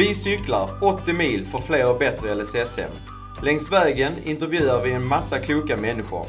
Vi 0.00 0.14
cyklar 0.14 0.70
80 0.80 1.12
mil 1.12 1.46
för 1.46 1.58
fler 1.58 1.92
och 1.92 1.98
bättre 1.98 2.34
LSSM. 2.34 2.90
Längs 3.42 3.72
vägen 3.72 4.12
intervjuar 4.24 4.82
vi 4.82 4.92
en 4.92 5.06
massa 5.06 5.38
kloka 5.38 5.76
människor. 5.76 6.26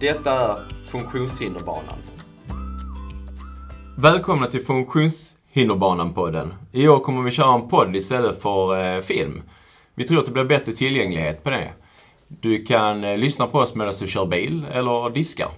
Detta 0.00 0.32
är 0.32 0.58
Funktionshinderbanan. 0.90 1.98
Välkomna 3.98 4.46
till 4.46 4.66
Funktionshinderbanan-podden. 4.66 6.54
I 6.72 6.88
år 6.88 6.98
kommer 6.98 7.22
vi 7.22 7.30
köra 7.30 7.54
en 7.54 7.68
podd 7.68 7.96
istället 7.96 8.42
för 8.42 8.84
eh, 8.84 9.00
film. 9.00 9.42
Vi 9.94 10.04
tror 10.04 10.18
att 10.18 10.26
det 10.26 10.32
blir 10.32 10.44
bättre 10.44 10.72
tillgänglighet 10.72 11.44
på 11.44 11.50
det. 11.50 11.68
Du 12.28 12.64
kan 12.64 13.04
eh, 13.04 13.18
lyssna 13.18 13.46
på 13.46 13.58
oss 13.58 13.74
medan 13.74 13.94
du 14.00 14.06
kör 14.06 14.26
bil 14.26 14.66
eller 14.72 15.10
diskar. 15.10 15.48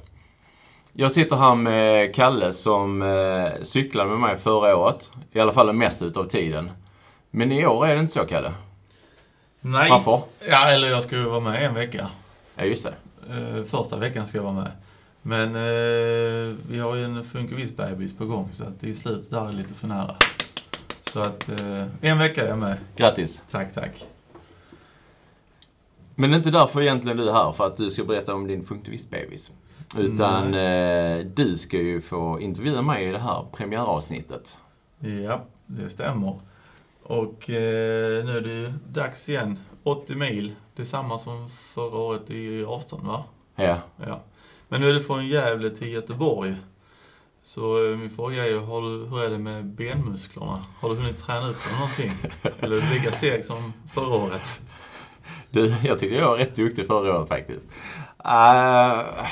Jag 0.93 1.13
sitter 1.13 1.37
här 1.37 1.55
med 1.55 2.15
Kalle 2.15 2.53
som 2.53 3.03
eh, 3.03 3.63
cyklade 3.63 4.11
med 4.11 4.19
mig 4.19 4.37
förra 4.37 4.77
året. 4.77 5.11
I 5.33 5.41
alla 5.41 5.53
fall 5.53 5.67
det 5.67 5.73
mesta 5.73 6.05
utav 6.05 6.25
tiden. 6.25 6.71
Men 7.37 7.53
i 7.53 7.67
år 7.67 7.87
är 7.87 7.95
det 7.95 8.01
inte 8.01 8.13
så, 8.13 8.25
Kalle. 8.25 8.53
Nej. 9.61 9.91
Varför? 9.91 10.23
Ja, 10.49 10.69
eller 10.69 10.89
jag 10.89 11.03
ska 11.03 11.17
ju 11.17 11.23
vara 11.23 11.41
med 11.41 11.65
en 11.65 11.75
vecka. 11.75 12.09
Ja, 12.57 12.65
just 12.65 12.87
det. 12.87 12.95
Eh, 13.35 13.65
första 13.65 13.97
veckan 13.97 14.27
ska 14.27 14.39
jag 14.39 14.43
vara 14.43 14.55
med. 14.55 14.71
Men 15.23 15.49
eh, 15.55 16.57
vi 16.69 16.79
har 16.79 16.95
ju 16.95 17.05
en 17.05 17.25
Funkeviss-bebis 17.25 18.19
på 18.19 18.27
gång 18.27 18.49
så 18.53 18.65
att 18.65 18.85
i 18.85 18.95
slutet 18.95 19.31
där 19.31 19.49
är 19.49 19.53
lite 19.53 19.75
för 19.75 19.87
nära. 19.87 20.17
Så 21.03 21.21
att 21.21 21.49
eh, 21.49 21.87
en 22.01 22.19
vecka 22.19 22.45
är 22.45 22.49
jag 22.49 22.59
med. 22.59 22.77
Grattis. 22.97 23.43
Tack, 23.51 23.75
tack. 23.75 24.05
Men 26.15 26.31
det 26.31 26.35
är 26.35 26.39
inte 26.39 26.51
därför 26.51 26.83
egentligen 26.83 27.17
du 27.17 27.29
är 27.29 27.33
här, 27.33 27.53
för 27.53 27.67
att 27.67 27.77
du 27.77 27.91
ska 27.91 28.05
berätta 28.05 28.35
om 28.35 28.47
din 28.47 28.65
Funktivist-bebis. 28.65 29.51
Utan 29.99 30.55
eh, 30.55 31.19
du 31.19 31.57
ska 31.57 31.77
ju 31.77 32.01
få 32.01 32.41
intervjua 32.41 32.83
mig 32.83 33.09
i 33.09 33.13
det 33.13 33.19
här 33.19 33.45
premiäravsnittet. 33.53 34.59
Ja, 34.99 35.45
det 35.67 35.91
stämmer. 35.91 36.39
Och 37.05 37.51
eh, 37.51 38.25
nu 38.25 38.37
är 38.37 38.41
det 38.41 38.53
ju 38.53 38.73
dags 38.89 39.29
igen. 39.29 39.59
80 39.83 40.15
mil. 40.15 40.55
Det 40.77 40.83
är 40.83 40.87
samma 40.87 41.19
som 41.19 41.49
förra 41.51 41.99
året 41.99 42.31
i 42.31 42.65
avstånd, 42.65 43.07
va? 43.07 43.25
Ja. 43.57 43.79
Ja. 44.07 44.21
Men 44.69 44.81
nu 44.81 44.89
är 44.89 44.95
det 44.95 45.01
från 45.01 45.27
Gävle 45.27 45.71
till 45.71 45.93
Göteborg. 45.93 46.57
Så 47.43 47.91
eh, 47.91 47.97
min 47.97 48.11
fråga 48.11 48.45
är 48.45 48.49
ju, 48.49 48.61
hur 48.61 49.23
är 49.23 49.31
det 49.31 49.39
med 49.39 49.65
benmusklerna? 49.65 50.65
Har 50.81 50.89
du 50.89 50.95
hunnit 50.95 51.19
träna 51.19 51.49
upp 51.49 51.57
dem 51.65 51.79
någonting? 51.79 52.13
Eller 52.61 52.95
lika 52.95 53.13
seg 53.13 53.45
som 53.45 53.73
förra 53.95 54.17
året? 54.17 54.61
Du, 55.51 55.75
jag 55.83 55.99
tyckte 55.99 56.17
jag 56.17 56.29
var 56.29 56.37
rätt 56.37 56.57
duktig 56.57 56.87
förra 56.87 57.19
året 57.19 57.29
faktiskt. 57.29 57.69
Uh, 58.25 59.27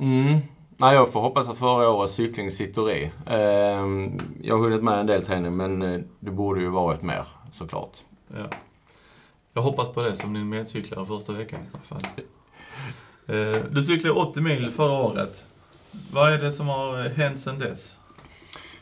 mm. 0.00 0.40
Nej, 0.78 0.94
jag 0.94 1.12
får 1.12 1.20
hoppas 1.20 1.48
att 1.48 1.58
förra 1.58 1.90
årets 1.90 2.14
cykling 2.14 2.50
sitter 2.50 2.90
i. 2.90 3.04
Uh, 3.04 4.10
jag 4.42 4.56
har 4.56 4.62
hunnit 4.64 4.82
med 4.82 5.00
en 5.00 5.06
del 5.06 5.22
träning, 5.22 5.56
men 5.56 5.82
eh, 5.82 6.00
det 6.20 6.30
borde 6.30 6.60
ju 6.60 6.68
varit 6.68 7.02
mer 7.02 7.24
såklart. 7.52 7.96
Ja. 8.36 8.46
Jag 9.52 9.62
hoppas 9.62 9.88
på 9.88 10.02
det 10.02 10.16
som 10.16 10.32
din 10.32 10.48
medcyklare 10.48 11.06
första 11.06 11.32
veckan 11.32 11.60
i 11.60 11.66
alla 11.72 11.82
fall. 12.00 12.10
Eh, 13.28 13.62
Du 13.70 13.82
cyklade 13.82 14.14
80 14.20 14.40
mil 14.40 14.70
förra 14.70 15.02
året. 15.02 15.44
Vad 16.12 16.32
är 16.32 16.38
det 16.38 16.52
som 16.52 16.68
har 16.68 17.08
hänt 17.08 17.40
sedan 17.40 17.58
dess? 17.58 17.96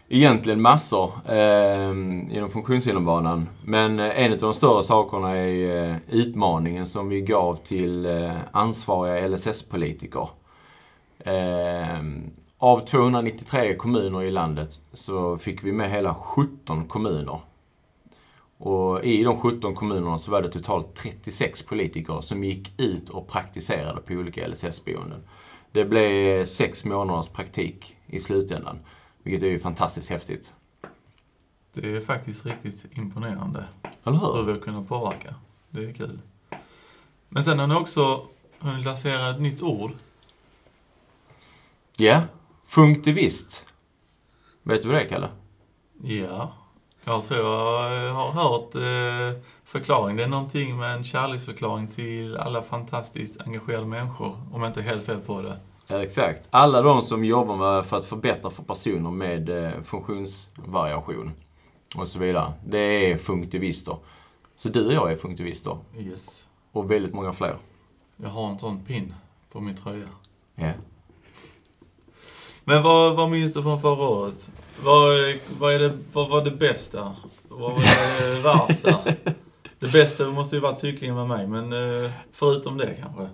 Egentligen 0.08 0.60
massor 0.62 1.12
eh, 1.28 1.90
inom 2.36 2.50
funktionshinderbanan. 2.50 3.48
Men 3.64 4.00
eh, 4.00 4.20
en 4.24 4.32
av 4.32 4.38
de 4.38 4.54
större 4.54 4.82
sakerna 4.82 5.36
är 5.36 5.90
eh, 5.90 5.96
utmaningen 6.10 6.86
som 6.86 7.08
vi 7.08 7.20
gav 7.20 7.56
till 7.56 8.06
eh, 8.06 8.32
ansvariga 8.52 9.28
LSS-politiker. 9.28 10.28
Eh, 11.25 12.00
av 12.58 12.80
293 12.80 13.77
kommuner 13.77 14.22
i 14.22 14.30
landet 14.30 14.80
så 14.92 15.39
fick 15.39 15.64
vi 15.64 15.72
med 15.72 15.91
hela 15.91 16.14
17 16.14 16.89
kommuner. 16.89 17.41
Och 18.58 19.05
i 19.05 19.22
de 19.22 19.41
17 19.41 19.75
kommunerna 19.75 20.19
så 20.19 20.30
var 20.30 20.42
det 20.42 20.48
totalt 20.48 20.95
36 20.95 21.62
politiker 21.62 22.20
som 22.20 22.45
gick 22.45 22.80
ut 22.80 23.08
och 23.08 23.28
praktiserade 23.28 24.00
på 24.00 24.12
olika 24.12 24.48
LSS-boenden. 24.48 25.20
Det 25.72 25.84
blev 25.84 26.45
sex 26.45 26.84
månaders 26.84 27.29
praktik 27.29 27.96
i 28.07 28.20
slutändan. 28.20 28.79
Vilket 29.23 29.42
är 29.42 29.46
ju 29.46 29.58
fantastiskt 29.58 30.11
häftigt. 30.11 30.52
Det 31.74 31.96
är 31.96 32.01
faktiskt 32.01 32.46
riktigt 32.46 32.84
imponerande 32.98 33.64
Eller 34.05 34.18
hur 34.18 34.36
hur? 34.36 34.42
vi 34.42 34.52
har 34.52 34.58
kunnat 34.58 34.89
påverka. 34.89 35.34
Det 35.70 35.84
är 35.84 35.92
kul. 35.92 36.20
Men 37.29 37.45
sen 37.45 37.58
har 37.58 37.67
ni 37.67 37.74
också 37.74 38.27
hunnit 38.58 38.84
lansera 38.84 39.30
ett 39.30 39.40
nytt 39.40 39.63
ord. 39.63 39.92
Ja. 41.96 42.22
Funktivist. 42.66 43.66
Vet 44.62 44.82
du 44.82 44.88
vad 44.88 44.96
det 44.96 45.05
är, 45.05 45.08
Kalle? 45.08 45.28
Ja, 46.02 46.52
jag 47.05 47.28
tror 47.28 47.40
jag 47.40 48.14
har 48.14 48.32
hört 48.32 48.74
eh, 48.74 49.42
förklaring. 49.64 50.16
Det 50.16 50.24
är 50.24 50.28
någonting 50.28 50.77
med 50.77 50.94
en 50.94 51.04
kärleksförklaring 51.04 51.86
till 51.88 52.36
alla 52.36 52.62
fantastiskt 52.62 53.40
engagerade 53.40 53.86
människor, 53.86 54.36
om 54.52 54.62
jag 54.62 54.70
inte 54.70 54.80
är 54.80 54.84
helt 54.84 55.06
fel 55.06 55.20
på 55.20 55.42
det. 55.42 55.56
Ja, 55.90 56.02
exakt. 56.02 56.48
Alla 56.50 56.83
de 56.83 57.02
som 57.02 57.24
jobbar 57.24 57.56
med 57.56 57.86
för 57.86 57.98
att 57.98 58.04
förbättra 58.04 58.50
för 58.50 58.62
personer 58.62 59.10
med 59.10 59.48
eh, 59.48 59.83
funktionsvariation 59.83 61.33
och 61.96 62.08
så 62.08 62.18
vidare. 62.18 62.52
Det 62.66 62.78
är 63.12 63.16
funktivister. 63.16 63.96
Så 64.56 64.68
du 64.68 64.86
och 64.86 64.92
jag 64.92 65.12
är 65.12 65.16
funktivister. 65.16 65.78
Yes. 65.98 66.48
Och 66.72 66.90
väldigt 66.90 67.14
många 67.14 67.33
fler. 67.33 67.56
Jag 68.16 68.28
har 68.28 68.48
en 68.48 68.58
sån 68.58 68.84
pin 68.84 69.14
på 69.52 69.60
min 69.60 69.77
tröja. 69.77 70.08
Ja. 70.54 70.72
Men 72.64 72.83
vad, 72.83 73.17
vad 73.17 73.30
minns 73.30 73.55
du 73.55 73.63
från 73.63 73.80
förra 73.80 74.08
året? 74.08 74.51
Vad, 74.83 75.35
vad, 75.58 75.75
är 75.75 75.79
det, 75.79 75.92
vad 76.13 76.29
var 76.29 76.45
det 76.45 76.51
bästa? 76.51 77.14
Vad 77.48 77.73
var 77.73 77.80
det 78.20 78.41
värsta? 78.41 78.98
Det 79.79 79.92
bästa 79.92 80.25
måste 80.25 80.57
ju 80.57 80.63
varit 80.63 80.79
cyklingen 80.79 81.17
med 81.17 81.29
mig, 81.29 81.47
men 81.47 81.73
eh, 81.73 82.11
förutom 82.33 82.77
det 82.77 82.95
kanske? 83.02 83.29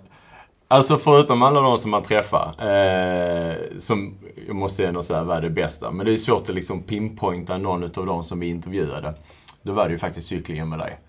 Alltså 0.67 0.97
förutom 0.97 1.43
alla 1.43 1.61
de 1.61 1.77
som 1.77 1.91
man 1.91 2.03
träffar, 2.03 2.47
eh, 2.59 3.55
som 3.79 4.17
jag 4.47 4.55
måste 4.55 4.87
ändå 4.87 5.03
säga 5.03 5.23
var 5.23 5.41
det 5.41 5.49
bästa. 5.49 5.91
Men 5.91 6.05
det 6.05 6.13
är 6.13 6.17
svårt 6.17 6.49
att 6.49 6.55
liksom 6.55 6.83
pinpointa 6.83 7.57
någon 7.57 7.83
av 7.83 8.05
dem 8.05 8.23
som 8.23 8.39
vi 8.39 8.47
intervjuade. 8.47 9.13
Då 9.61 9.73
var 9.73 9.85
det 9.85 9.91
ju 9.91 9.97
faktiskt 9.97 10.27
cyklingen 10.27 10.69
med 10.69 10.79
dig. 10.79 10.99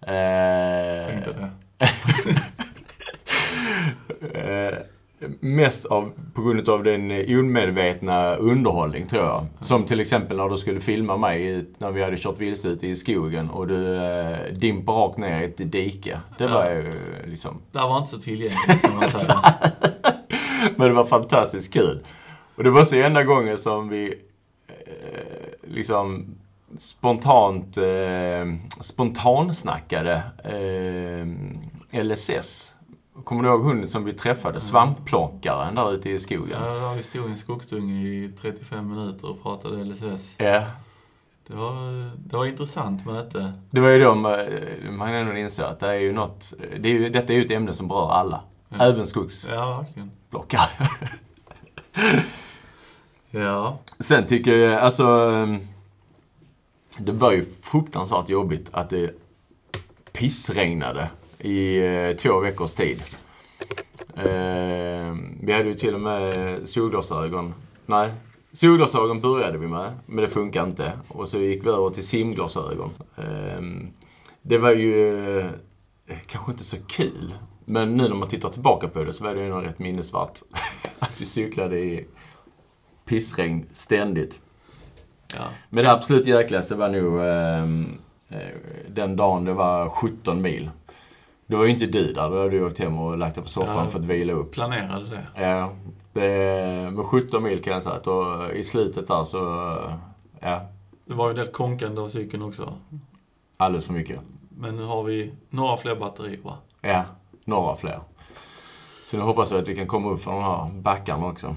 Eh, 0.00 1.06
Tänkte 1.06 1.32
det. 1.32 1.50
eh, 4.68 4.78
mest 5.40 5.86
av, 5.86 6.12
på 6.34 6.42
grund 6.42 6.68
av 6.68 6.84
den 6.84 7.10
eh, 7.10 7.38
omedvetna 7.38 8.34
underhållning 8.34 9.06
tror 9.06 9.24
jag. 9.24 9.46
Som 9.60 9.84
till 9.84 10.00
exempel 10.00 10.36
när 10.36 10.48
du 10.48 10.56
skulle 10.56 10.80
filma 10.80 11.16
mig 11.16 11.64
när 11.78 11.90
vi 11.90 12.02
hade 12.02 12.16
kört 12.16 12.38
vilse 12.38 12.68
ute 12.68 12.86
i 12.86 12.96
skogen 12.96 13.50
och 13.50 13.66
du 13.66 13.96
eh, 13.96 14.52
dimper 14.52 14.92
rakt 14.92 15.18
ner 15.18 15.42
i 15.42 15.44
ett 15.44 15.72
dike. 15.72 16.20
Det 16.38 16.46
var 16.46 16.70
ju 16.70 16.78
eh, 16.78 17.28
liksom 17.30 17.60
Det 17.72 17.78
var 17.78 17.98
inte 17.98 18.10
så 18.10 18.18
tillgängligt 18.18 18.82
kan 18.82 18.96
man 18.96 19.08
säga. 19.08 19.38
Men 20.76 20.88
det 20.88 20.94
var 20.94 21.04
fantastiskt 21.04 21.72
kul. 21.72 22.00
Och 22.54 22.64
det 22.64 22.70
var 22.70 22.84
så 22.84 22.96
enda 22.96 23.22
gången 23.22 23.58
som 23.58 23.88
vi 23.88 24.14
eh, 24.68 25.72
liksom 25.74 26.34
spontant 26.78 27.76
eh, 27.76 28.46
spontansnackade 28.80 30.22
eh, 30.44 31.26
LSS. 32.04 32.74
Kommer 33.24 33.42
du 33.42 33.48
ihåg 33.48 33.62
hon 33.62 33.86
som 33.86 34.04
vi 34.04 34.12
träffade? 34.12 34.60
Svampplockaren 34.60 35.74
där 35.74 35.92
ute 35.94 36.10
i 36.10 36.20
skogen. 36.20 36.58
Ja, 36.62 36.92
vi 36.96 37.02
stod 37.02 37.26
i 37.26 37.30
en 37.30 37.36
skogsdunge 37.36 37.94
i 38.08 38.32
35 38.40 38.88
minuter 38.88 39.30
och 39.30 39.42
pratade 39.42 39.84
LSS. 39.84 40.34
Ja. 40.38 40.64
Det 41.46 41.54
var, 41.54 42.10
det 42.16 42.36
var 42.36 42.46
intressant 42.46 43.06
möte. 43.06 43.52
Det 43.70 43.80
var 43.80 43.88
ju 43.88 43.98
då 43.98 44.14
man, 44.14 44.38
man 44.90 45.14
ändå 45.14 45.36
inser 45.36 45.64
att 45.64 45.80
det 45.80 45.88
är 45.88 45.98
ju 46.00 46.12
något, 46.12 46.52
det 46.80 46.88
är 46.88 46.92
ju, 46.92 47.08
detta 47.08 47.32
är 47.32 47.36
ju 47.36 47.44
ett 47.44 47.50
ämne 47.50 47.72
som 47.72 47.88
berör 47.88 48.10
alla. 48.10 48.40
Ja. 48.68 48.76
Även 48.84 49.06
skogsplockare. 49.06 50.70
Ja. 50.78 50.86
Ja. 53.34 53.78
Sen 53.98 54.26
tycker 54.26 54.56
jag, 54.56 54.80
alltså... 54.80 55.04
ehm, 55.06 55.58
Det 56.98 57.12
var 57.12 57.32
ju 57.32 57.44
fruktansvärt 57.62 58.28
jobbigt 58.28 58.68
att 58.72 58.90
det 58.90 59.10
pissregnade 60.12 61.08
i 61.42 61.86
eh, 61.86 62.16
två 62.16 62.40
veckors 62.40 62.74
tid. 62.74 63.02
Eh, 64.16 65.16
vi 65.42 65.52
hade 65.52 65.68
ju 65.68 65.74
till 65.74 65.94
och 65.94 66.00
med 66.00 66.68
solglasögon. 66.68 67.54
Nej, 67.86 68.12
solglasögon 68.52 69.20
började 69.20 69.58
vi 69.58 69.66
med, 69.66 69.92
men 70.06 70.22
det 70.22 70.28
funkar 70.28 70.66
inte. 70.66 70.92
Och 71.08 71.28
så 71.28 71.38
gick 71.38 71.64
vi 71.64 71.68
över 71.70 71.90
till 71.90 72.06
simglasögon. 72.06 72.90
Eh, 73.16 73.62
det 74.42 74.58
var 74.58 74.70
ju 74.70 75.38
eh, 76.06 76.18
kanske 76.26 76.52
inte 76.52 76.64
så 76.64 76.76
kul. 76.88 77.34
Men 77.64 77.96
nu 77.96 78.08
när 78.08 78.14
man 78.14 78.28
tittar 78.28 78.48
tillbaka 78.48 78.88
på 78.88 79.04
det 79.04 79.12
så 79.12 79.24
var 79.24 79.34
det 79.34 79.42
ju 79.42 79.48
nog 79.48 79.64
rätt 79.64 79.78
minnesvärt. 79.78 80.38
att 80.98 81.20
vi 81.20 81.26
cyklade 81.26 81.78
i 81.78 82.06
pissregn 83.04 83.66
ständigt. 83.72 84.40
ja. 85.34 85.44
Men 85.70 85.84
det 85.84 85.92
absolut 85.92 86.26
jäkligaste 86.26 86.74
var 86.74 86.88
nog 86.88 87.20
ehm, 87.20 87.86
eh, 88.28 88.38
den 88.88 89.16
dagen 89.16 89.44
det 89.44 89.52
var 89.52 89.88
17 89.88 90.42
mil. 90.42 90.70
Det 91.52 91.58
var 91.58 91.64
ju 91.64 91.70
inte 91.70 91.86
du 91.86 92.12
där, 92.12 92.30
då 92.30 92.38
hade 92.38 92.50
du 92.50 92.66
åkt 92.66 92.78
hem 92.78 92.98
och 92.98 93.18
lagt 93.18 93.34
dig 93.34 93.44
på 93.44 93.50
soffan 93.50 93.90
för 93.90 93.98
att 93.98 94.04
vila 94.04 94.32
upp. 94.32 94.52
Planerade 94.52 95.06
det. 95.10 95.42
Ja, 95.42 95.72
det, 96.12 96.90
med 96.92 97.06
17 97.06 97.42
mil 97.42 97.62
kan 97.62 97.72
jag 97.72 97.82
säga 97.82 97.94
att 97.94 98.54
i 98.54 98.64
slutet 98.64 99.08
där 99.08 99.24
så, 99.24 99.38
ja, 100.40 100.60
Det 101.04 101.14
var 101.14 101.28
ju 101.28 101.34
del 101.34 101.46
konkande 101.46 102.00
av 102.00 102.08
cykeln 102.08 102.42
också. 102.42 102.74
Alldeles 103.56 103.84
för 103.84 103.92
mycket. 103.92 104.20
Men 104.48 104.76
nu 104.76 104.84
har 104.84 105.02
vi 105.02 105.32
några 105.50 105.76
fler 105.76 105.96
batterier 105.96 106.38
va? 106.42 106.56
Ja, 106.80 107.04
några 107.44 107.76
fler. 107.76 108.00
Så 109.06 109.16
nu 109.16 109.22
hoppas 109.22 109.50
jag 109.50 109.60
att 109.60 109.68
vi 109.68 109.76
kan 109.76 109.86
komma 109.86 110.10
upp 110.10 110.22
för 110.22 110.30
de 110.30 110.42
här 110.42 110.68
backarna 110.72 111.26
också. 111.26 111.56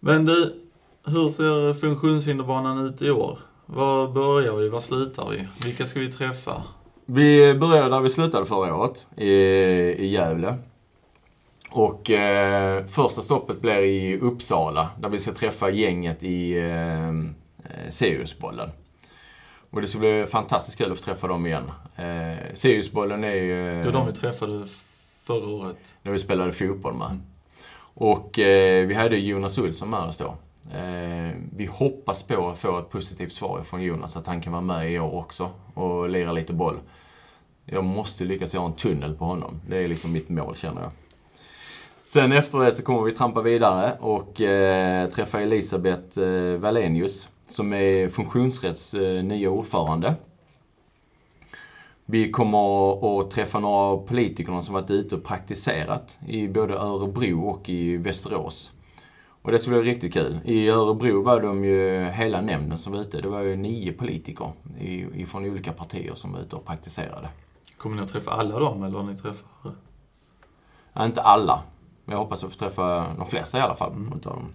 Men 0.00 0.24
du, 0.24 0.62
hur 1.06 1.28
ser 1.28 1.74
funktionshinderbanan 1.74 2.86
ut 2.86 3.02
i 3.02 3.10
år? 3.10 3.38
Var 3.66 4.08
börjar 4.08 4.52
vi? 4.52 4.68
Var 4.68 4.80
slutar 4.80 5.28
vi? 5.28 5.48
Vilka 5.64 5.86
ska 5.86 6.00
vi 6.00 6.12
träffa? 6.12 6.62
Vi 7.10 7.54
började 7.54 7.88
där 7.88 8.00
vi 8.00 8.10
slutade 8.10 8.46
förra 8.46 8.74
året, 8.74 9.06
i, 9.16 9.30
i 9.98 10.06
Gävle. 10.06 10.54
Och 11.70 12.10
eh, 12.10 12.86
första 12.86 13.22
stoppet 13.22 13.60
blir 13.60 13.78
i 13.78 14.18
Uppsala, 14.18 14.90
där 14.98 15.08
vi 15.08 15.18
ska 15.18 15.32
träffa 15.32 15.70
gänget 15.70 16.22
i 16.22 16.58
eh, 16.58 17.12
Siriusbollen. 17.90 18.70
Och 19.70 19.80
det 19.80 19.86
ska 19.86 19.98
bli 19.98 20.26
fantastiskt 20.28 20.78
kul 20.78 20.92
att 20.92 20.98
få 20.98 21.04
träffa 21.04 21.28
dem 21.28 21.46
igen. 21.46 21.70
Eh, 21.96 22.54
Siriusbollen 22.54 23.24
är 23.24 23.34
ju... 23.34 23.80
Det 23.80 23.86
var 23.86 23.92
de 23.92 24.06
vi 24.06 24.12
träffade 24.12 24.66
förra 25.24 25.48
året. 25.48 25.96
När 26.02 26.12
vi 26.12 26.18
spelade 26.18 26.52
fotboll 26.52 26.94
med. 26.94 27.20
Och 27.94 28.38
eh, 28.38 28.86
vi 28.86 28.94
hade 28.94 29.16
Jonas 29.16 29.58
Olsson 29.58 29.90
med 29.90 30.00
oss 30.00 30.18
då. 30.18 30.36
Eh, 30.74 31.34
vi 31.56 31.66
hoppas 31.66 32.22
på 32.22 32.48
att 32.48 32.58
få 32.58 32.78
ett 32.78 32.90
positivt 32.90 33.32
svar 33.32 33.62
från 33.62 33.82
Jonas, 33.82 34.16
att 34.16 34.26
han 34.26 34.40
kan 34.40 34.52
vara 34.52 34.62
med 34.62 34.92
i 34.92 34.98
år 34.98 35.14
också 35.14 35.50
och 35.74 36.08
lira 36.08 36.32
lite 36.32 36.52
boll. 36.52 36.78
Jag 37.64 37.84
måste 37.84 38.24
lyckas 38.24 38.54
göra 38.54 38.66
en 38.66 38.72
tunnel 38.72 39.14
på 39.14 39.24
honom. 39.24 39.60
Det 39.68 39.76
är 39.76 39.88
liksom 39.88 40.12
mitt 40.12 40.28
mål, 40.28 40.56
känner 40.56 40.82
jag. 40.82 40.92
Sen 42.02 42.32
efter 42.32 42.58
det 42.58 42.72
så 42.72 42.82
kommer 42.82 43.02
vi 43.02 43.12
trampa 43.12 43.42
vidare 43.42 43.96
och 44.00 44.40
eh, 44.40 45.08
träffa 45.08 45.40
Elisabeth 45.40 46.20
eh, 46.20 46.58
Valenius 46.58 47.28
som 47.48 47.72
är 47.72 48.08
Funktionsrätts 48.08 48.94
eh, 48.94 49.24
nya 49.24 49.50
ordförande. 49.50 50.14
Vi 52.04 52.30
kommer 52.30 53.20
att 53.20 53.30
träffa 53.30 53.58
några 53.60 53.76
av 53.76 54.06
politikerna 54.06 54.62
som 54.62 54.74
varit 54.74 54.90
ute 54.90 55.14
och 55.14 55.24
praktiserat 55.24 56.18
i 56.28 56.48
både 56.48 56.74
Örebro 56.74 57.48
och 57.48 57.68
i 57.68 57.96
Västerås. 57.96 58.70
Och 59.48 59.52
det 59.52 59.58
ska 59.58 59.70
bli 59.70 59.80
riktigt 59.82 60.12
kul. 60.12 60.40
I 60.44 60.68
Örebro 60.68 61.22
var 61.22 61.40
de 61.40 61.64
ju 61.64 62.04
hela 62.04 62.40
nämnden 62.40 62.78
som 62.78 62.92
var 62.92 63.00
ute. 63.00 63.20
Det 63.20 63.28
var 63.28 63.40
ju 63.40 63.56
nio 63.56 63.92
politiker 63.92 64.52
från 65.26 65.44
olika 65.44 65.72
partier 65.72 66.14
som 66.14 66.32
var 66.32 66.40
ute 66.40 66.56
och 66.56 66.64
praktiserade. 66.64 67.28
Kommer 67.76 67.96
ni 67.96 68.02
att 68.02 68.08
träffa 68.08 68.30
alla 68.30 68.58
dem 68.58 68.82
eller 68.82 69.02
ni 69.02 69.16
träffat? 69.16 69.46
Ja, 70.92 71.04
inte 71.04 71.22
alla. 71.22 71.62
Men 72.04 72.12
jag 72.12 72.18
hoppas 72.18 72.44
att 72.44 72.52
få 72.52 72.58
träffa 72.58 73.14
de 73.16 73.26
flesta 73.26 73.58
i 73.58 73.60
alla 73.60 73.74
fall. 73.74 73.92
Mm. 73.92 74.12
Utav 74.18 74.32
dem. 74.32 74.52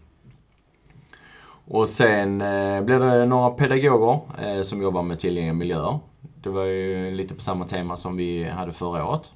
Och 1.65 1.89
sen 1.89 2.41
eh, 2.41 2.81
blir 2.81 2.99
det 2.99 3.25
några 3.25 3.49
pedagoger 3.49 4.19
eh, 4.41 4.61
som 4.61 4.81
jobbar 4.81 5.03
med 5.03 5.19
tillgängliga 5.19 5.53
miljöer. 5.53 5.99
Det 6.43 6.49
var 6.49 6.63
ju 6.63 7.11
lite 7.11 7.35
på 7.35 7.41
samma 7.41 7.67
tema 7.67 7.95
som 7.95 8.17
vi 8.17 8.43
hade 8.43 8.71
förra 8.71 9.05
året. 9.05 9.31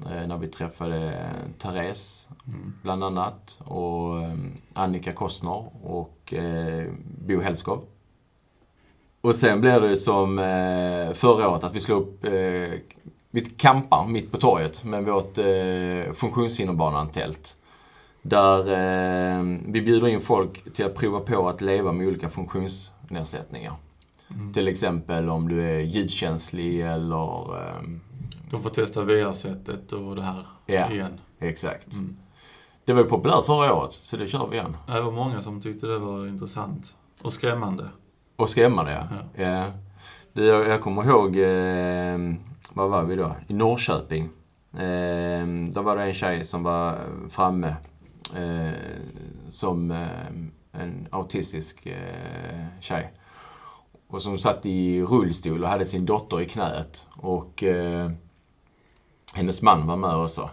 Eh, 0.00 0.26
när 0.26 0.38
vi 0.38 0.48
träffade 0.48 1.14
Therese 1.58 2.26
mm. 2.46 2.72
bland 2.82 3.04
annat 3.04 3.60
och 3.64 4.22
eh, 4.22 4.34
Annika 4.72 5.12
Kostner 5.12 5.64
och 5.82 6.34
eh, 6.34 6.86
Bo 7.26 7.40
Hellskov. 7.40 7.84
Och 9.20 9.34
sen 9.34 9.60
blir 9.60 9.80
det 9.80 9.96
som 9.96 10.38
eh, 10.38 11.12
förra 11.12 11.48
året 11.48 11.64
att 11.64 11.74
vi 11.74 11.80
slår 11.80 11.96
upp 11.96 12.24
eh, 12.24 12.78
vi 13.30 13.44
campar 13.56 14.06
mitt 14.06 14.32
på 14.32 14.38
torget 14.38 14.84
med 14.84 15.04
vårt 15.04 15.38
eh, 15.38 16.12
funktionshinderbanan-tält. 16.12 17.56
Där 18.22 18.58
eh, 18.58 19.42
vi 19.66 19.82
bjuder 19.82 20.08
in 20.08 20.20
folk 20.20 20.74
till 20.74 20.84
att 20.84 20.94
prova 20.94 21.20
på 21.20 21.48
att 21.48 21.60
leva 21.60 21.92
med 21.92 22.08
olika 22.08 22.30
funktionsnedsättningar. 22.30 23.74
Mm. 24.30 24.52
Till 24.52 24.68
exempel 24.68 25.30
om 25.30 25.48
du 25.48 25.62
är 25.62 25.80
ljudkänslig 25.80 26.80
eller... 26.80 27.56
Eh, 27.58 27.82
De 28.52 28.62
får 28.62 28.70
testa 28.70 29.04
VR-sättet 29.04 29.92
och 29.92 30.16
det 30.16 30.22
här 30.22 30.46
ja, 30.66 30.90
igen. 30.90 31.20
exakt. 31.38 31.94
Mm. 31.94 32.16
Det 32.84 32.92
var 32.92 33.02
ju 33.02 33.08
populärt 33.08 33.46
förra 33.46 33.74
året, 33.74 33.92
så 33.92 34.16
det 34.16 34.26
kör 34.26 34.46
vi 34.46 34.56
igen. 34.56 34.76
Det 34.86 35.00
var 35.00 35.12
många 35.12 35.40
som 35.40 35.60
tyckte 35.60 35.86
det 35.86 35.98
var 35.98 36.26
intressant. 36.26 36.96
Och 37.22 37.32
skrämmande. 37.32 37.88
Och 38.36 38.50
skrämmande, 38.50 38.92
ja. 38.92 39.06
ja. 39.36 39.44
ja. 39.44 39.66
Det, 40.32 40.44
jag 40.44 40.80
kommer 40.80 41.04
ihåg, 41.04 41.36
eh, 41.36 42.36
vad 42.72 42.90
var 42.90 43.02
vi 43.02 43.16
då? 43.16 43.36
I 43.48 43.54
Norrköping. 43.54 44.22
Eh, 44.72 45.46
då 45.74 45.82
var 45.82 45.96
det 45.96 46.02
en 46.02 46.14
tjej 46.14 46.44
som 46.44 46.62
var 46.62 46.98
framme 47.28 47.76
eh, 48.36 48.70
som 49.50 49.90
eh, 49.90 50.82
en 50.82 51.08
autistisk 51.10 51.86
eh, 51.86 52.66
tjej. 52.80 53.12
Och 54.08 54.22
som 54.22 54.38
satt 54.38 54.66
i 54.66 55.02
rullstol 55.02 55.64
och 55.64 55.70
hade 55.70 55.84
sin 55.84 56.06
dotter 56.06 56.40
i 56.40 56.44
knät. 56.44 57.06
Och 57.16 57.62
eh, 57.62 58.10
hennes 59.32 59.62
man 59.62 59.86
var 59.86 59.96
med 59.96 60.16
också. 60.16 60.50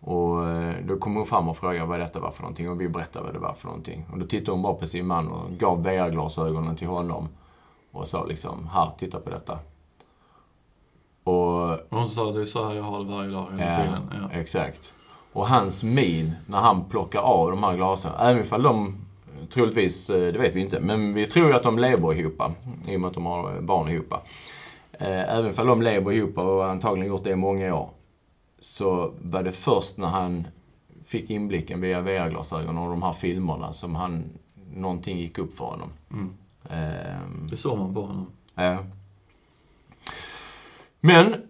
Och 0.00 0.48
eh, 0.48 0.74
då 0.84 0.96
kom 0.96 1.16
hon 1.16 1.26
fram 1.26 1.48
och 1.48 1.56
frågade 1.56 1.86
vad 1.86 2.00
detta 2.00 2.20
var 2.20 2.30
för 2.30 2.42
någonting 2.42 2.70
och 2.70 2.80
vi 2.80 2.88
berättade 2.88 3.24
vad 3.24 3.34
det 3.34 3.38
var 3.38 3.54
för 3.54 3.66
någonting. 3.66 4.06
Och 4.12 4.18
då 4.18 4.26
tittade 4.26 4.50
hon 4.50 4.62
bara 4.62 4.74
på 4.74 4.86
sin 4.86 5.06
man 5.06 5.28
och 5.28 5.50
gav 5.50 5.82
VR-glasögonen 5.82 6.76
till 6.76 6.88
honom. 6.88 7.28
Och 7.92 8.08
sa 8.08 8.24
liksom, 8.24 8.68
här, 8.72 8.90
titta 8.98 9.20
på 9.20 9.30
detta. 9.30 9.58
Och 11.24 11.70
hon 11.90 12.08
sa, 12.08 12.32
det 12.32 12.40
är 12.40 12.44
så 12.44 12.68
här 12.68 12.74
jag 12.74 12.82
har 12.82 12.98
det 12.98 13.10
varje 13.10 13.30
dag 13.30 13.46
hela 13.50 13.70
ja, 13.70 13.76
tiden. 13.76 14.10
Ja, 14.12 14.38
exakt. 14.38 14.94
Och 15.32 15.48
hans 15.48 15.84
min 15.84 16.34
när 16.46 16.58
han 16.58 16.84
plockar 16.84 17.20
av 17.20 17.50
de 17.50 17.62
här 17.62 17.76
glasögonen, 17.76 18.26
även 18.26 18.42
ifall 18.42 18.62
de 18.62 18.96
troligtvis, 19.50 20.10
eh, 20.10 20.32
det 20.32 20.38
vet 20.38 20.54
vi 20.54 20.60
inte, 20.60 20.80
men 20.80 21.14
vi 21.14 21.26
tror 21.26 21.48
ju 21.48 21.54
att 21.54 21.62
de 21.62 21.78
lever 21.78 22.14
ihop 22.14 22.42
i 22.88 22.96
och 22.96 23.00
med 23.00 23.08
att 23.08 23.14
de 23.14 23.26
har 23.26 23.60
barn 23.60 23.88
ihop. 23.88 24.14
Eh, 24.98 25.36
även 25.36 25.50
ifall 25.50 25.66
de 25.66 25.82
lever 25.82 26.12
ihop 26.12 26.38
och 26.38 26.70
antagligen 26.70 27.12
gjort 27.12 27.24
det 27.24 27.30
i 27.30 27.36
många 27.36 27.74
år, 27.74 27.90
så 28.58 29.14
var 29.22 29.42
det 29.42 29.52
först 29.52 29.98
när 29.98 30.08
han 30.08 30.46
fick 31.06 31.30
inblicken 31.30 31.80
via 31.80 32.00
VR-glasögon 32.00 32.78
och 32.78 32.90
de 32.90 33.02
här 33.02 33.12
filmerna 33.12 33.72
som 33.72 33.94
han, 33.94 34.24
någonting 34.74 35.18
gick 35.18 35.38
upp 35.38 35.56
för 35.56 35.64
honom. 35.64 35.90
Mm. 36.10 36.34
Um, 36.70 37.46
det 37.50 37.56
såg 37.56 37.78
man 37.78 37.94
på 37.94 38.00
honom. 38.00 38.26
Ja. 38.54 38.78
Men 41.00 41.26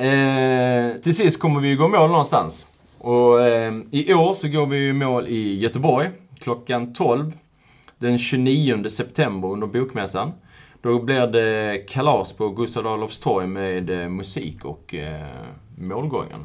eh, 0.00 1.00
till 1.02 1.14
sist 1.14 1.40
kommer 1.40 1.60
vi 1.60 1.74
gå 1.74 1.88
mål 1.88 2.10
någonstans. 2.10 2.66
Och 2.98 3.42
eh, 3.42 3.74
i 3.90 4.14
år 4.14 4.34
så 4.34 4.48
går 4.48 4.66
vi 4.66 4.88
i 4.88 4.92
mål 4.92 5.28
i 5.28 5.58
Göteborg 5.58 6.10
klockan 6.38 6.92
12 6.92 7.32
den 7.98 8.18
29 8.18 8.88
september 8.88 9.48
under 9.48 9.66
Bokmässan. 9.66 10.32
Då 10.86 10.98
blir 10.98 11.26
det 11.26 11.86
kalas 11.88 12.32
på 12.32 12.48
Gustav 12.48 12.86
Adolfs 12.86 13.20
torg 13.20 13.46
med 13.46 13.90
eh, 13.90 14.08
musik 14.08 14.64
och 14.64 14.94
eh, 14.94 15.26
målgången. 15.78 16.44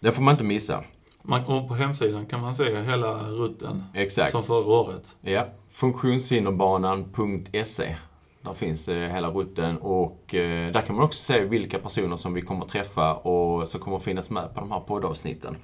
Det 0.00 0.12
får 0.12 0.22
man 0.22 0.34
inte 0.34 0.44
missa. 0.44 0.84
Man, 1.22 1.44
och 1.44 1.68
på 1.68 1.74
hemsidan 1.74 2.26
kan 2.26 2.40
man 2.40 2.54
se 2.54 2.82
hela 2.82 3.28
rutten. 3.28 3.84
Exakt. 3.94 4.30
Som 4.30 4.44
förra 4.44 4.66
året. 4.66 5.16
Ja. 5.20 5.46
Funktionshinderbanan.se 5.70 7.96
där 8.42 8.54
finns 8.54 8.88
eh, 8.88 9.12
hela 9.12 9.30
rutten 9.30 9.78
och 9.78 10.34
eh, 10.34 10.72
där 10.72 10.80
kan 10.80 10.96
man 10.96 11.04
också 11.04 11.24
se 11.24 11.44
vilka 11.44 11.78
personer 11.78 12.16
som 12.16 12.34
vi 12.34 12.42
kommer 12.42 12.64
att 12.64 12.70
träffa 12.70 13.14
och 13.14 13.68
som 13.68 13.80
kommer 13.80 13.98
finnas 13.98 14.30
med 14.30 14.54
på 14.54 14.60
de 14.60 14.72
här 14.72 14.80
poddavsnitten. 14.80 15.56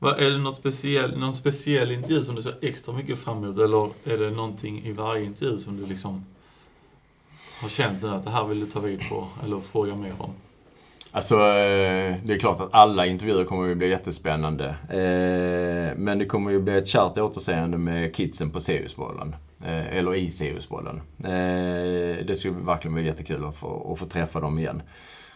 Är 0.00 0.30
det 0.30 0.38
någon 0.38 0.52
speciell, 0.52 1.18
någon 1.18 1.34
speciell 1.34 1.90
intervju 1.90 2.22
som 2.22 2.34
du 2.34 2.42
ser 2.42 2.58
extra 2.62 2.94
mycket 2.94 3.18
fram 3.18 3.44
emot 3.44 3.58
eller 3.58 3.88
är 4.04 4.18
det 4.18 4.30
någonting 4.30 4.84
i 4.84 4.92
varje 4.92 5.24
intervju 5.24 5.58
som 5.58 5.76
du 5.76 5.86
liksom 5.86 6.24
har 7.60 7.68
känt 7.68 8.02
nu 8.02 8.08
att 8.08 8.24
det 8.24 8.30
här 8.30 8.44
vill 8.44 8.60
du 8.60 8.66
ta 8.66 8.80
vid 8.80 9.08
på 9.08 9.26
eller 9.44 9.60
fråga 9.60 9.96
mer 9.96 10.12
om? 10.18 10.30
Alltså, 11.12 11.34
eh, 11.34 12.14
det 12.24 12.32
är 12.32 12.38
klart 12.38 12.60
att 12.60 12.74
alla 12.74 13.06
intervjuer 13.06 13.44
kommer 13.44 13.70
att 13.70 13.76
bli 13.76 13.88
jättespännande. 13.88 14.68
Eh, 14.68 15.98
men 15.98 16.18
det 16.18 16.26
kommer 16.26 16.50
ju 16.50 16.60
bli 16.60 16.78
ett 16.78 16.86
kärt 16.86 17.18
återseende 17.18 17.78
med 17.78 18.14
kidsen 18.14 18.50
på 18.50 18.60
Siriusbollen. 18.60 19.36
Eh, 19.64 19.96
eller 19.96 20.14
i 20.14 20.30
Siriusbollen. 20.30 21.00
Det 22.26 22.38
skulle 22.38 22.54
verkligen 22.54 22.94
bli 22.94 23.06
jättekul 23.06 23.44
att 23.44 23.56
få, 23.56 23.92
att 23.92 23.98
få 23.98 24.06
träffa 24.06 24.40
dem 24.40 24.58
igen. 24.58 24.82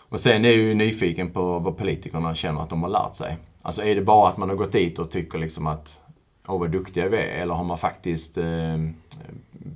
Och 0.09 0.21
sen 0.21 0.44
är 0.44 0.49
jag 0.49 0.59
ju 0.59 0.75
nyfiken 0.75 1.30
på 1.30 1.59
vad 1.59 1.76
politikerna 1.76 2.35
känner 2.35 2.62
att 2.62 2.71
de 2.71 2.83
har 2.83 2.90
lärt 2.90 3.14
sig. 3.14 3.37
Alltså 3.66 3.83
är 3.83 3.94
det 3.94 4.02
bara 4.02 4.28
att 4.28 4.37
man 4.37 4.49
har 4.49 4.56
gått 4.56 4.73
dit 4.73 4.99
och 4.99 5.11
tycker 5.11 5.38
liksom 5.38 5.66
att 5.66 6.00
åh 6.47 6.61
vad 6.61 6.71
duktiga 6.71 7.09
vi 7.09 7.16
är. 7.16 7.23
Eller 7.23 7.54
har 7.54 7.64
man 7.64 7.78
faktiskt 7.78 8.38
eh, 8.38 8.78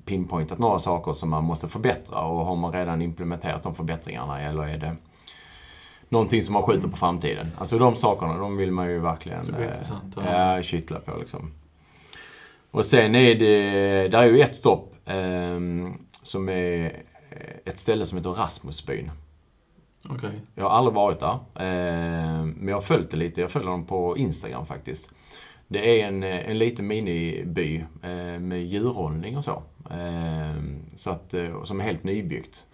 pinpointat 0.04 0.58
några 0.58 0.78
saker 0.78 1.12
som 1.12 1.30
man 1.30 1.44
måste 1.44 1.68
förbättra 1.68 2.20
och 2.20 2.46
har 2.46 2.56
man 2.56 2.72
redan 2.72 3.02
implementerat 3.02 3.62
de 3.62 3.74
förbättringarna 3.74 4.40
eller 4.40 4.62
är 4.62 4.78
det 4.78 4.96
någonting 6.08 6.42
som 6.42 6.52
man 6.52 6.62
skjuter 6.62 6.88
på 6.88 6.96
framtiden. 6.96 7.46
Alltså 7.58 7.78
de 7.78 7.96
sakerna, 7.96 8.36
de 8.36 8.56
vill 8.56 8.72
man 8.72 8.90
ju 8.90 8.98
verkligen 8.98 9.54
eh, 9.54 9.70
ja. 10.16 10.62
kittla 10.62 11.00
på 11.00 11.16
liksom. 11.18 11.52
Och 12.70 12.84
sen 12.84 13.14
är 13.14 13.34
det, 13.34 14.08
där 14.08 14.22
är 14.22 14.26
ju 14.26 14.40
ett 14.40 14.56
stopp 14.56 14.94
eh, 15.06 15.60
som 16.22 16.48
är 16.48 17.02
ett 17.64 17.78
ställe 17.78 18.06
som 18.06 18.18
heter 18.18 18.30
Rasmusbyn. 18.30 19.10
Okay. 20.10 20.30
Jag 20.54 20.64
har 20.64 20.70
aldrig 20.70 20.94
varit 20.94 21.20
där. 21.20 21.38
Eh, 21.54 22.44
men 22.44 22.68
jag 22.68 22.76
har 22.76 22.80
följt 22.80 23.10
det 23.10 23.16
lite. 23.16 23.40
Jag 23.40 23.50
följer 23.50 23.70
dem 23.70 23.84
på 23.86 24.16
Instagram 24.16 24.66
faktiskt. 24.66 25.10
Det 25.68 26.02
är 26.02 26.08
en, 26.08 26.22
en 26.22 26.58
liten 26.58 26.86
miniby 26.86 27.84
eh, 28.02 28.38
med 28.40 28.64
djurhållning 28.64 29.36
och 29.36 29.44
så. 29.44 29.62
Eh, 29.90 30.62
så 30.96 31.10
att, 31.10 31.34
som 31.64 31.80
är 31.80 31.84
helt 31.84 32.04
nybyggt. 32.04 32.66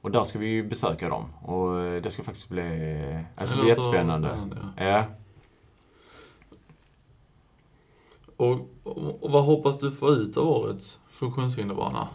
Och 0.00 0.10
där 0.10 0.24
ska 0.24 0.38
vi 0.38 0.46
ju 0.46 0.68
besöka 0.68 1.08
dem. 1.08 1.24
Och 1.42 1.80
eh, 1.82 2.02
det 2.02 2.10
ska 2.10 2.22
faktiskt 2.22 2.48
bli, 2.48 3.18
alltså, 3.36 3.56
bli 3.56 3.68
jättespännande. 3.68 4.28
spännande, 4.28 4.56
Ja. 4.76 5.04
Och, 8.36 8.68
och, 8.82 9.24
och 9.24 9.30
vad 9.30 9.44
hoppas 9.44 9.78
du 9.78 9.92
få 9.92 10.08
ut 10.08 10.36
av 10.36 10.48
årets 10.48 10.98
funktionshinderbana? 11.10 12.08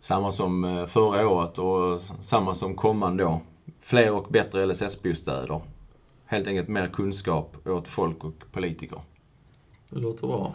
Samma 0.00 0.32
som 0.32 0.64
eh, 0.64 0.86
förra 0.86 1.28
året 1.28 1.58
och 1.58 2.00
samma 2.22 2.54
som 2.54 2.74
kommande 2.74 3.24
år. 3.24 3.40
Fler 3.80 4.12
och 4.12 4.26
bättre 4.28 4.66
LSS-bostäder. 4.66 5.60
Helt 6.26 6.46
enkelt 6.46 6.68
mer 6.68 6.88
kunskap 6.88 7.56
åt 7.66 7.88
folk 7.88 8.24
och 8.24 8.52
politiker. 8.52 9.00
Det 9.90 9.98
låter 9.98 10.26
bra. 10.26 10.54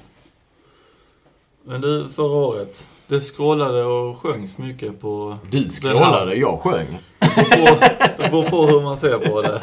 Men 1.64 1.82
du, 1.82 2.10
förra 2.10 2.36
året. 2.36 2.88
Det 3.08 3.22
skrålade 3.22 3.84
och 3.84 4.18
sjöngs 4.18 4.58
mycket 4.58 5.02
på... 5.02 5.38
Du 5.50 5.70
skrålade, 5.70 6.36
jag 6.36 6.60
sjöng. 6.60 6.88
Det 8.18 8.32
beror 8.32 8.50
på, 8.50 8.66
hur 8.68 8.82
man 8.82 8.98
ser 8.98 9.18
på 9.18 9.42
det. 9.42 9.62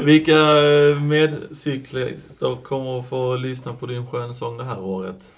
Vilka 0.00 0.32
eh, 0.32 1.00
medcyklister 1.00 2.56
kommer 2.62 2.98
att 2.98 3.08
få 3.08 3.36
lyssna 3.36 3.72
på 3.72 3.86
din 3.86 4.06
skönsång 4.06 4.56
det 4.56 4.64
här 4.64 4.80
året? 4.80 5.30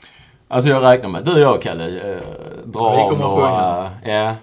Alltså 0.48 0.70
jag 0.70 0.82
räknar 0.82 1.08
med 1.08 1.24
du 1.24 1.32
och 1.32 1.40
jag, 1.40 1.62
Kalle, 1.62 2.14
eh, 2.14 2.20
drar 2.64 2.96
Vi 2.96 3.02
av 3.02 3.10
kommer 3.10 3.24
några... 3.24 3.90
Ja. 4.04 4.34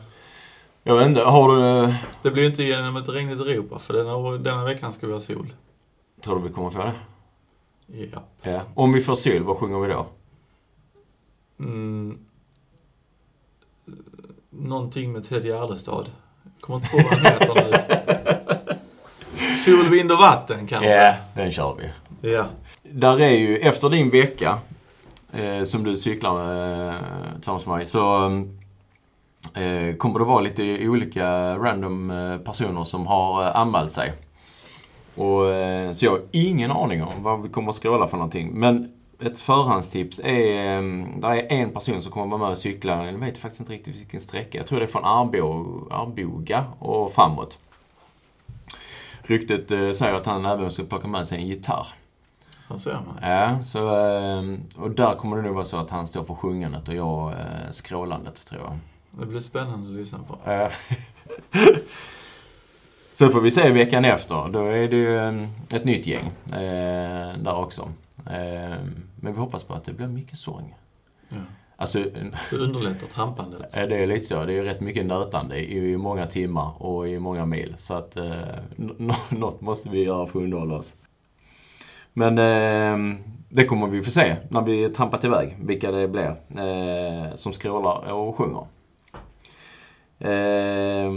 Jag 0.88 0.98
vet 0.98 1.08
inte, 1.08 1.22
har 1.22 1.56
du... 1.56 1.94
Det 2.22 2.32
blir 2.32 2.44
ju 2.44 2.50
inte 2.50 2.64
genom 2.64 2.96
ett 2.96 3.10
regnigt 3.10 3.42
Europa, 3.42 3.80
för 3.80 3.94
denna, 3.94 4.38
denna 4.38 4.64
veckan 4.64 4.94
ska 4.94 5.08
vi 5.08 5.14
ha 5.14 5.20
sol. 5.20 5.54
Tror 6.24 6.36
du 6.36 6.48
vi 6.48 6.54
kommer 6.54 6.70
få 6.70 6.84
det? 6.84 6.94
Ja. 8.12 8.24
Ja. 8.42 8.62
Om 8.74 8.94
vi 8.94 9.02
får 9.02 9.16
sol, 9.16 9.44
vad 9.44 9.58
sjunger 9.58 9.80
vi 9.80 9.94
då? 9.94 10.06
Mm. 11.60 12.18
Någonting 14.50 15.12
med 15.12 15.28
Ted 15.28 15.46
Gärdestad. 15.46 16.06
Kommer 16.60 16.80
inte 16.80 16.90
på 16.90 16.98
vad 16.98 17.12
den 17.12 17.26
heter 17.26 17.56
nu. 19.36 19.58
Sol, 19.66 19.90
vind 19.90 20.12
och 20.12 20.18
vatten 20.18 20.68
kanske? 20.68 20.90
Ja, 20.90 21.14
den 21.36 21.52
kör 21.52 21.76
vi. 21.80 21.92
Ja. 22.32 22.46
Där 22.84 23.22
är 23.22 23.30
ju, 23.30 23.58
efter 23.58 23.90
din 23.90 24.10
vecka 24.10 24.60
eh, 25.32 25.64
som 25.64 25.84
du 25.84 25.98
cyklar 25.98 26.90
eh, 26.90 26.96
tillsammans 27.36 27.66
med 27.66 27.76
mig, 27.76 27.86
så 27.86 28.26
eh, 28.26 28.42
kommer 29.98 30.20
det 30.20 30.26
vara 30.26 30.42
lite 30.42 30.88
olika 30.88 31.58
random 31.58 32.12
eh, 32.12 32.38
personer 32.38 32.84
som 32.84 33.08
har 33.08 33.44
eh, 33.44 33.56
anmält 33.56 33.92
sig. 33.92 34.14
Och, 35.16 35.50
eh, 35.50 35.92
så 35.92 36.06
jag 36.06 36.12
har 36.12 36.22
ingen 36.32 36.72
aning 36.72 37.04
om 37.04 37.24
vad 37.24 37.42
vi 37.42 37.50
kommer 37.50 37.70
att 37.70 37.76
skråla 37.76 38.08
för 38.08 38.18
någonting. 38.18 38.52
Men 38.54 38.92
ett 39.20 39.40
förhandstips 39.40 40.20
är, 40.20 40.78
eh, 40.78 40.84
där 41.18 41.34
är 41.34 41.52
en 41.52 41.70
person 41.70 42.02
som 42.02 42.12
kommer 42.12 42.28
vara 42.28 42.42
med 42.42 42.50
och 42.50 42.58
cykla, 42.58 43.06
jag 43.06 43.14
vet 43.14 43.38
faktiskt 43.38 43.60
inte 43.60 43.74
riktigt 43.74 43.96
vilken 43.96 44.22
sträcka. 44.22 44.58
Jag 44.58 44.68
tror 44.68 44.80
det 44.80 44.86
är 44.86 44.88
från 44.88 45.06
Arbo, 45.06 45.88
Arboga 45.92 46.66
och 46.80 47.14
framåt. 47.14 47.60
Ryktet 49.22 49.72
eh, 49.72 49.92
säger 49.92 50.14
att 50.14 50.26
han 50.26 50.46
även 50.46 50.72
ska 50.72 50.84
plocka 50.84 51.08
med 51.08 51.28
sig 51.28 51.38
en 51.38 51.48
gitarr. 51.48 51.88
Här 52.70 52.78
ser 52.78 52.94
man. 52.94 53.32
Ja, 53.32 53.64
så, 53.64 53.80
eh, 53.80 54.44
och 54.84 54.92
där 54.92 55.16
kommer 55.16 55.38
det 55.38 55.44
nog 55.44 55.54
vara 55.54 55.66
så 55.66 55.78
att 55.78 55.90
han 55.90 56.08
står 56.08 56.24
för 56.24 56.34
sjungandet 56.34 56.88
och 56.88 56.96
jag 56.96 57.32
eh, 57.32 57.72
skrålandet, 57.72 58.46
tror 58.46 58.62
jag. 58.62 58.78
Det 59.12 59.26
blir 59.26 59.40
spännande 59.40 59.90
att 59.90 59.96
lyssna 59.96 60.20
på. 60.28 60.52
Eh, 60.52 60.72
Sen 63.14 63.30
får 63.32 63.42
vi 63.42 63.52
se 63.52 63.70
veckan 63.72 64.06
efter. 64.06 64.50
Då 64.50 64.60
är 64.60 64.88
det 64.88 64.96
ju 64.96 65.18
eh, 65.18 65.44
ett 65.70 65.86
nytt 65.86 66.08
gäng 66.08 66.26
eh, 66.48 67.38
där 67.38 67.56
också. 67.56 67.82
Eh, 68.26 68.78
men 69.16 69.34
vi 69.34 69.40
hoppas 69.40 69.64
på 69.64 69.74
att 69.74 69.84
det 69.86 69.94
blir 69.94 70.08
mycket 70.08 70.38
sång. 70.38 70.76
Ja. 71.30 71.36
Alltså, 71.76 72.00
Det 72.50 72.58
underlättar 72.58 73.08
trampandet. 73.08 73.78
eh, 73.78 73.84
det 73.84 73.98
är 73.98 74.08
lite 74.08 74.26
så. 74.26 74.46
Det 74.46 74.54
är 74.54 74.56
ju 74.56 74.64
rätt 74.64 74.82
mycket 74.82 75.06
nötande 75.06 75.72
i, 75.74 75.98
många 75.98 76.28
timmar 76.28 76.72
och 76.84 77.08
i 77.08 77.20
många 77.20 77.46
mil. 77.46 77.76
Så 77.78 77.94
att 77.94 78.18
eh, 78.18 78.32
något 79.30 79.62
måste 79.62 79.90
vi 79.90 80.04
göra 80.04 80.28
för 80.28 80.40
att 80.40 80.44
underhålla 80.44 80.76
oss. 80.76 80.96
Men 82.14 82.38
eh, 82.38 83.18
det 83.50 83.66
kommer 83.66 83.88
vi 83.88 84.04
få 84.04 84.12
se 84.12 84.36
när 84.50 84.62
vi 84.62 84.90
trampat 84.90 85.24
iväg, 85.24 85.58
vilka 85.62 85.92
det 85.92 86.08
blir 86.08 86.36
eh, 86.50 87.36
som 87.36 87.54
skrålar 87.54 88.12
och 88.14 88.36
sjunger. 88.36 88.66
Eh, 90.20 91.12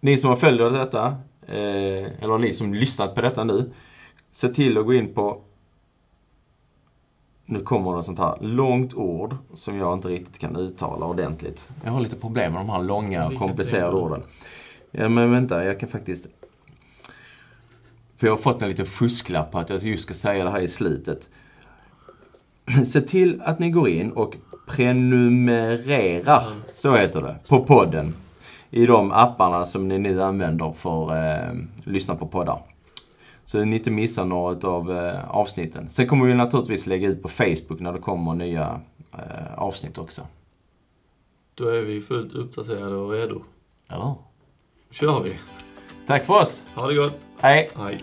ni 0.00 0.18
som 0.18 0.30
har 0.30 0.36
följt 0.36 0.72
detta, 0.72 1.06
eh, 1.46 2.22
eller 2.22 2.38
ni 2.38 2.52
som 2.52 2.74
lyssnat 2.74 3.14
på 3.14 3.20
detta 3.20 3.44
nu, 3.44 3.72
se 4.32 4.48
till 4.48 4.78
att 4.78 4.86
gå 4.86 4.94
in 4.94 5.14
på 5.14 5.40
nu 7.46 7.60
kommer 7.60 7.96
det 7.96 8.02
sånt 8.02 8.18
här 8.18 8.36
långt 8.40 8.94
ord 8.94 9.36
som 9.54 9.76
jag 9.76 9.94
inte 9.94 10.08
riktigt 10.08 10.38
kan 10.38 10.56
uttala 10.56 11.06
ordentligt. 11.06 11.68
Jag 11.84 11.92
har 11.92 12.00
lite 12.00 12.16
problem 12.16 12.52
med 12.52 12.60
de 12.60 12.70
här 12.70 12.82
långa 12.82 13.26
och 13.26 13.34
komplicerade 13.34 13.96
orden. 13.96 14.22
Ja 14.90 15.08
men 15.08 15.30
vänta, 15.30 15.64
jag 15.64 15.80
kan 15.80 15.88
faktiskt... 15.88 16.26
För 18.16 18.26
jag 18.26 18.32
har 18.32 18.42
fått 18.42 18.62
en 18.62 18.68
liten 18.68 18.86
fusklapp 18.86 19.52
på 19.52 19.58
att 19.58 19.70
jag 19.70 19.82
just 19.82 20.02
ska 20.02 20.14
säga 20.14 20.44
det 20.44 20.50
här 20.50 20.60
i 20.60 20.68
slutet. 20.68 21.28
Se 22.86 23.00
till 23.00 23.42
att 23.42 23.58
ni 23.58 23.70
går 23.70 23.88
in 23.88 24.12
och 24.12 24.36
prenumererar, 24.66 26.42
så 26.72 26.96
heter 26.96 27.22
det, 27.22 27.36
på 27.48 27.64
podden. 27.64 28.14
I 28.70 28.86
de 28.86 29.12
apparna 29.12 29.64
som 29.64 29.88
ni 29.88 29.98
nu 29.98 30.22
använder 30.22 30.72
för 30.72 31.10
att 31.10 31.46
eh, 31.46 31.54
lyssna 31.84 32.14
på 32.14 32.26
poddar. 32.26 32.62
Så 33.44 33.64
ni 33.64 33.76
inte 33.76 33.90
missar 33.90 34.24
något 34.24 34.64
av 34.64 34.92
eh, 34.92 35.30
avsnitten. 35.30 35.90
Sen 35.90 36.06
kommer 36.06 36.26
vi 36.26 36.34
naturligtvis 36.34 36.86
lägga 36.86 37.08
ut 37.08 37.22
på 37.22 37.28
Facebook 37.28 37.80
när 37.80 37.92
det 37.92 37.98
kommer 37.98 38.34
nya 38.34 38.80
eh, 39.12 39.54
avsnitt 39.58 39.98
också. 39.98 40.22
Då 41.54 41.68
är 41.68 41.80
vi 41.80 42.00
fullt 42.00 42.32
uppdaterade 42.32 42.96
och 42.96 43.10
redo. 43.10 43.42
Hur? 43.88 44.14
kör 44.90 45.22
vi. 45.22 45.30
Tack 46.06 46.24
för 46.24 46.40
oss! 46.40 46.62
Ha 46.74 46.86
det 46.86 46.94
gott. 46.94 47.28
Hej! 47.40 47.68
Hej. 47.76 47.98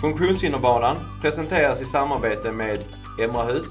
Funktionshinderbanan 0.00 0.96
presenteras 1.22 1.82
i 1.82 1.84
samarbete 1.84 2.52
med 2.52 2.84
Emrahus, 3.20 3.66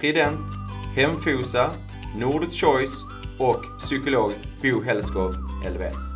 Trident, 0.00 0.50
Hemfosa, 0.94 1.70
Nordic 2.16 2.60
Choice 2.60 3.04
och 3.38 3.78
psykolog 3.78 4.32
Bo 4.62 4.82
Hellskov, 4.82 5.32
LVM. 5.64 6.07